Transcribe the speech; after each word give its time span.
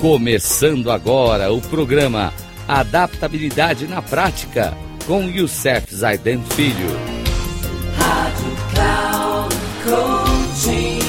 Começando 0.00 0.90
agora 0.90 1.52
o 1.52 1.60
programa 1.60 2.32
Adaptabilidade 2.66 3.86
na 3.86 4.00
Prática 4.00 4.72
com 5.06 5.24
Youssef 5.24 5.94
Zaiden 5.94 6.42
Filho. 6.42 6.88
Rádio 7.98 8.50
Cloud 8.72 9.54
Coaching. 9.84 11.00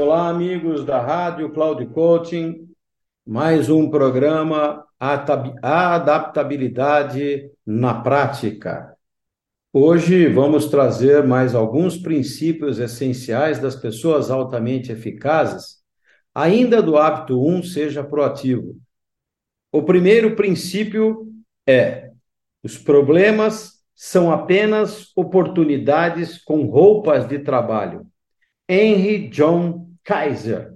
Olá, 0.00 0.28
amigos 0.28 0.84
da 0.84 1.00
Rádio 1.00 1.50
Cloud 1.50 1.84
Coaching. 1.86 2.68
Mais 3.26 3.68
um 3.68 3.90
programa 3.90 4.84
Adaptabilidade 5.00 7.50
na 7.66 7.94
Prática. 7.94 8.91
Hoje 9.74 10.28
vamos 10.28 10.66
trazer 10.66 11.26
mais 11.26 11.54
alguns 11.54 11.96
princípios 11.96 12.78
essenciais 12.78 13.58
das 13.58 13.74
pessoas 13.74 14.30
altamente 14.30 14.92
eficazes, 14.92 15.78
ainda 16.34 16.82
do 16.82 16.98
hábito 16.98 17.42
1 17.42 17.62
seja 17.62 18.04
proativo. 18.04 18.76
O 19.72 19.82
primeiro 19.82 20.36
princípio 20.36 21.26
é: 21.66 22.10
os 22.62 22.76
problemas 22.76 23.82
são 23.94 24.30
apenas 24.30 25.10
oportunidades 25.16 26.36
com 26.36 26.66
roupas 26.66 27.26
de 27.26 27.38
trabalho. 27.38 28.06
Henry 28.68 29.28
John 29.30 29.88
Kaiser. 30.04 30.74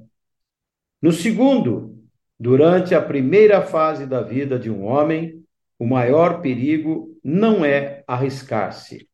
No 1.02 1.12
segundo, 1.12 2.02
durante 2.40 2.94
a 2.94 3.02
primeira 3.02 3.60
fase 3.60 4.06
da 4.06 4.22
vida 4.22 4.58
de 4.58 4.70
um 4.70 4.86
homem, 4.86 5.44
o 5.78 5.86
maior 5.86 6.40
perigo 6.40 7.14
não 7.28 7.64
é 7.64 8.04
arriscar-se. 8.06 9.08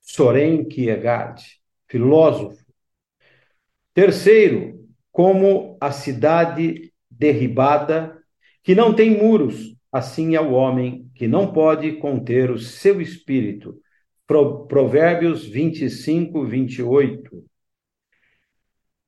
Soren 0.00 0.66
Kierkegaard, 0.66 1.42
filósofo. 1.88 2.64
Terceiro, 3.92 4.86
como 5.10 5.76
a 5.80 5.90
cidade 5.90 6.92
derribada, 7.10 8.16
que 8.62 8.72
não 8.72 8.94
tem 8.94 9.20
muros, 9.20 9.76
assim 9.90 10.36
é 10.36 10.40
o 10.40 10.52
homem 10.52 11.10
que 11.12 11.26
não 11.26 11.52
pode 11.52 11.94
conter 11.94 12.52
o 12.52 12.58
seu 12.58 13.00
espírito. 13.00 13.76
Provérbios 14.68 15.44
25, 15.44 16.44
28. 16.44 17.44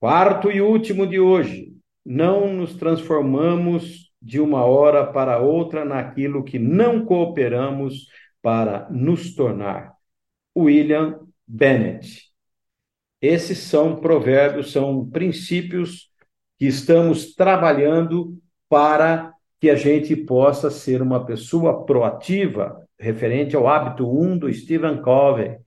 Quarto 0.01 0.51
e 0.51 0.61
último 0.61 1.07
de 1.07 1.21
hoje, 1.21 1.77
não 2.05 2.53
nos 2.53 2.75
transformamos 2.75 4.13
de 4.21 4.41
uma 4.41 4.65
hora 4.65 5.07
para 5.07 5.39
outra 5.39 5.85
naquilo 5.85 6.43
que 6.43 6.59
não 6.59 7.05
cooperamos 7.05 8.09
para 8.43 8.89
nos 8.91 9.35
tornar. 9.35 9.95
William 10.57 11.21
Bennett. 11.47 12.29
Esses 13.21 13.59
são 13.59 13.97
provérbios, 13.97 14.73
são 14.73 15.09
princípios 15.09 16.11
que 16.59 16.67
estamos 16.67 17.35
trabalhando 17.35 18.39
para 18.69 19.33
que 19.61 19.71
a 19.71 19.75
gente 19.75 20.15
possa 20.15 20.71
ser 20.71 21.03
uma 21.03 21.25
pessoa 21.25 21.85
proativa, 21.85 22.81
referente 22.99 23.57
ao 23.57 23.67
hábito 23.67 24.09
1 24.09 24.39
do 24.39 24.53
Stephen 24.53 25.01
Covey. 25.03 25.59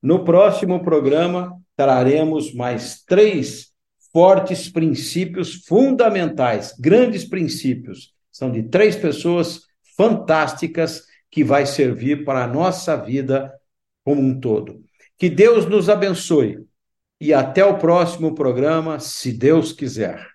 No 0.00 0.24
próximo 0.24 0.82
programa, 0.84 1.56
traremos 1.76 2.54
mais 2.54 3.02
três 3.02 3.72
fortes 4.12 4.68
princípios 4.68 5.64
fundamentais, 5.66 6.74
grandes 6.78 7.24
princípios. 7.24 8.14
São 8.30 8.50
de 8.50 8.62
três 8.62 8.96
pessoas 8.96 9.62
fantásticas 9.96 11.02
que 11.30 11.44
vai 11.44 11.66
servir 11.66 12.24
para 12.24 12.44
a 12.44 12.46
nossa 12.46 12.96
vida 12.96 13.52
como 14.04 14.22
um 14.22 14.38
todo. 14.38 14.82
Que 15.18 15.28
Deus 15.28 15.66
nos 15.66 15.88
abençoe 15.88 16.64
e 17.20 17.32
até 17.32 17.64
o 17.64 17.78
próximo 17.78 18.34
programa, 18.34 18.98
se 19.00 19.32
Deus 19.32 19.72
quiser. 19.72 20.26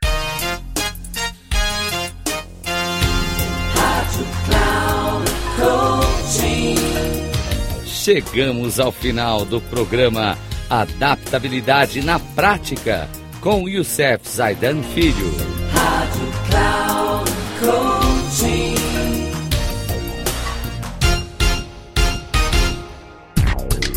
Chegamos 7.86 8.80
ao 8.80 8.92
final 8.92 9.46
do 9.46 9.62
programa 9.62 10.36
Adaptabilidade 10.68 12.02
na 12.02 12.20
Prática 12.20 13.08
com 13.40 13.70
Youssef 13.70 14.28
Zaidan 14.28 14.82
Filho. 14.82 15.32
Rádio 15.72 16.32
Cloud 16.50 16.91